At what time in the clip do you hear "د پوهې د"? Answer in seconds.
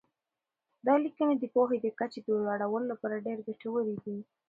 1.37-1.87